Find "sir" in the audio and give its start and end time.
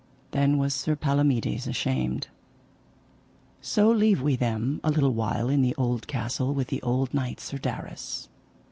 0.73-0.95, 7.39-7.59